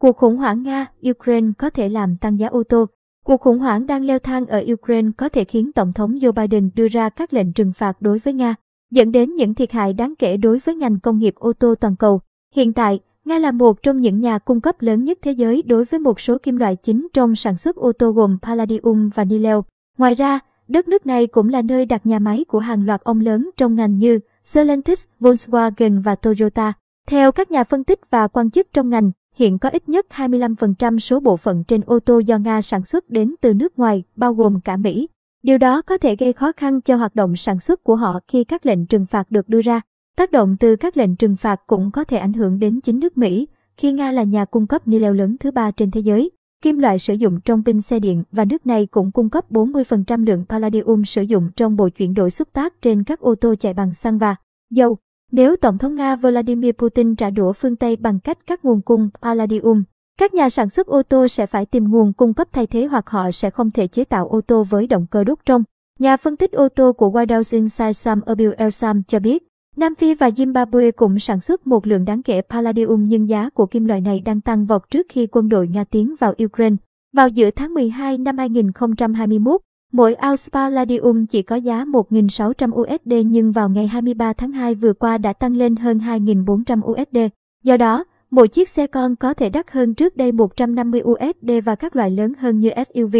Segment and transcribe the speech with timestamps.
[0.00, 2.86] Cuộc khủng hoảng Nga-Ukraine có thể làm tăng giá ô tô.
[3.24, 6.70] Cuộc khủng hoảng đang leo thang ở Ukraine có thể khiến Tổng thống Joe Biden
[6.74, 8.54] đưa ra các lệnh trừng phạt đối với Nga,
[8.90, 11.96] dẫn đến những thiệt hại đáng kể đối với ngành công nghiệp ô tô toàn
[11.96, 12.20] cầu.
[12.54, 15.84] Hiện tại, Nga là một trong những nhà cung cấp lớn nhất thế giới đối
[15.84, 19.64] với một số kim loại chính trong sản xuất ô tô gồm palladium và nileo.
[19.98, 23.20] Ngoài ra, đất nước này cũng là nơi đặt nhà máy của hàng loạt ông
[23.20, 26.72] lớn trong ngành như Stellantis, Volkswagen và Toyota.
[27.08, 29.10] Theo các nhà phân tích và quan chức trong ngành,
[29.40, 33.10] hiện có ít nhất 25% số bộ phận trên ô tô do Nga sản xuất
[33.10, 35.08] đến từ nước ngoài, bao gồm cả Mỹ.
[35.42, 38.44] Điều đó có thể gây khó khăn cho hoạt động sản xuất của họ khi
[38.44, 39.80] các lệnh trừng phạt được đưa ra.
[40.16, 43.18] Tác động từ các lệnh trừng phạt cũng có thể ảnh hưởng đến chính nước
[43.18, 46.30] Mỹ, khi Nga là nhà cung cấp nileo lớn thứ ba trên thế giới,
[46.62, 50.26] kim loại sử dụng trong pin xe điện và nước này cũng cung cấp 40%
[50.26, 53.74] lượng palladium sử dụng trong bộ chuyển đổi xúc tác trên các ô tô chạy
[53.74, 54.36] bằng xăng và
[54.70, 54.96] dầu.
[55.32, 59.08] Nếu Tổng thống Nga Vladimir Putin trả đũa phương Tây bằng cách cắt nguồn cung
[59.22, 59.82] palladium,
[60.18, 63.10] các nhà sản xuất ô tô sẽ phải tìm nguồn cung cấp thay thế hoặc
[63.10, 65.62] họ sẽ không thể chế tạo ô tô với động cơ đốt trong.
[65.98, 69.94] Nhà phân tích ô tô của White House Insight Sam Abil Elsam cho biết, Nam
[69.94, 73.84] Phi và Zimbabwe cũng sản xuất một lượng đáng kể palladium nhưng giá của kim
[73.84, 76.76] loại này đang tăng vọt trước khi quân đội Nga tiến vào Ukraine.
[77.12, 79.60] Vào giữa tháng 12 năm 2021,
[79.92, 84.92] mỗi ounce palladium chỉ có giá 1.600 USD nhưng vào ngày 23 tháng 2 vừa
[84.92, 87.18] qua đã tăng lên hơn 2.400 USD.
[87.64, 91.74] Do đó, mỗi chiếc xe con có thể đắt hơn trước đây 150 USD và
[91.74, 93.16] các loại lớn hơn như SUV,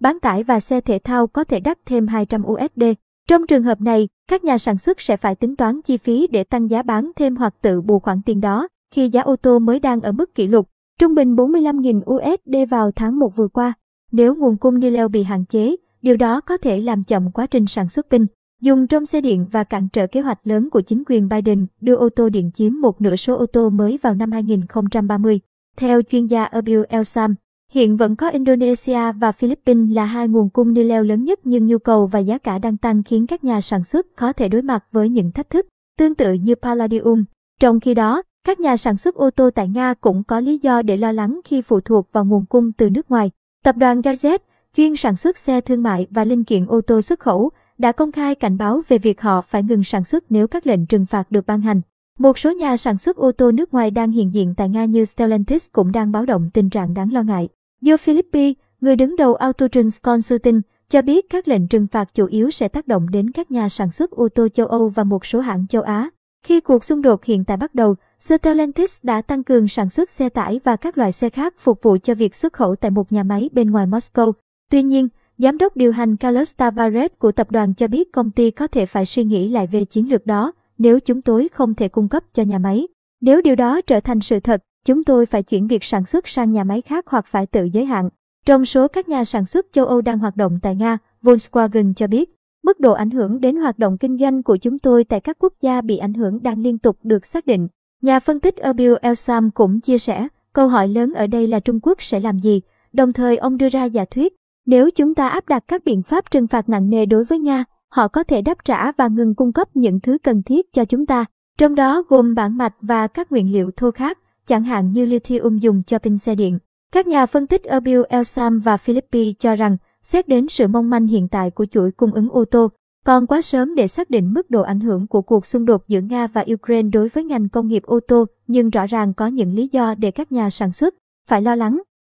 [0.00, 2.84] bán tải và xe thể thao có thể đắt thêm 200 USD.
[3.28, 6.44] Trong trường hợp này, các nhà sản xuất sẽ phải tính toán chi phí để
[6.44, 9.80] tăng giá bán thêm hoặc tự bù khoản tiền đó khi giá ô tô mới
[9.80, 13.72] đang ở mức kỷ lục, trung bình 45.000 USD vào tháng 1 vừa qua.
[14.12, 17.46] Nếu nguồn cung đi leo bị hạn chế, điều đó có thể làm chậm quá
[17.46, 18.26] trình sản xuất pin
[18.62, 21.94] dùng trong xe điện và cản trở kế hoạch lớn của chính quyền Biden đưa
[21.94, 25.40] ô tô điện chiếm một nửa số ô tô mới vào năm 2030.
[25.76, 27.34] Theo chuyên gia Abil Elsam,
[27.72, 31.66] Hiện vẫn có Indonesia và Philippines là hai nguồn cung ni leo lớn nhất nhưng
[31.66, 34.62] nhu cầu và giá cả đang tăng khiến các nhà sản xuất có thể đối
[34.62, 35.66] mặt với những thách thức
[35.98, 37.24] tương tự như palladium.
[37.60, 40.82] Trong khi đó, các nhà sản xuất ô tô tại Nga cũng có lý do
[40.82, 43.30] để lo lắng khi phụ thuộc vào nguồn cung từ nước ngoài.
[43.64, 44.38] Tập đoàn Gazet,
[44.76, 48.12] chuyên sản xuất xe thương mại và linh kiện ô tô xuất khẩu, đã công
[48.12, 51.30] khai cảnh báo về việc họ phải ngừng sản xuất nếu các lệnh trừng phạt
[51.30, 51.80] được ban hành.
[52.18, 55.04] Một số nhà sản xuất ô tô nước ngoài đang hiện diện tại Nga như
[55.04, 57.48] Stellantis cũng đang báo động tình trạng đáng lo ngại.
[57.80, 62.50] Do Philippi, người đứng đầu Autotrans Consulting, cho biết các lệnh trừng phạt chủ yếu
[62.50, 65.40] sẽ tác động đến các nhà sản xuất ô tô châu Âu và một số
[65.40, 66.10] hãng châu Á.
[66.46, 70.28] Khi cuộc xung đột hiện tại bắt đầu, Stellantis đã tăng cường sản xuất xe
[70.28, 73.22] tải và các loại xe khác phục vụ cho việc xuất khẩu tại một nhà
[73.22, 74.32] máy bên ngoài Moscow.
[74.72, 78.50] Tuy nhiên, giám đốc điều hành Carlos Tavares của tập đoàn cho biết công ty
[78.50, 81.88] có thể phải suy nghĩ lại về chiến lược đó nếu chúng tôi không thể
[81.88, 82.88] cung cấp cho nhà máy.
[83.20, 86.52] Nếu điều đó trở thành sự thật, chúng tôi phải chuyển việc sản xuất sang
[86.52, 88.08] nhà máy khác hoặc phải tự giới hạn.
[88.46, 92.06] Trong số các nhà sản xuất châu Âu đang hoạt động tại Nga, Volkswagen cho
[92.06, 95.36] biết, mức độ ảnh hưởng đến hoạt động kinh doanh của chúng tôi tại các
[95.38, 97.68] quốc gia bị ảnh hưởng đang liên tục được xác định.
[98.02, 101.80] Nhà phân tích Erbil Elsam cũng chia sẻ, câu hỏi lớn ở đây là Trung
[101.82, 102.60] Quốc sẽ làm gì,
[102.92, 104.36] đồng thời ông đưa ra giả thuyết,
[104.66, 107.64] nếu chúng ta áp đặt các biện pháp trừng phạt nặng nề đối với Nga,
[107.88, 111.06] họ có thể đáp trả và ngừng cung cấp những thứ cần thiết cho chúng
[111.06, 111.24] ta,
[111.58, 115.58] trong đó gồm bản mạch và các nguyên liệu thô khác chẳng hạn như lithium
[115.58, 116.58] dùng cho pin xe điện.
[116.92, 121.06] Các nhà phân tích Erbil Elsam và Philippi cho rằng, xét đến sự mong manh
[121.06, 122.68] hiện tại của chuỗi cung ứng ô tô,
[123.04, 126.00] còn quá sớm để xác định mức độ ảnh hưởng của cuộc xung đột giữa
[126.00, 129.54] Nga và Ukraine đối với ngành công nghiệp ô tô, nhưng rõ ràng có những
[129.54, 130.94] lý do để các nhà sản xuất
[131.28, 131.82] phải lo lắng.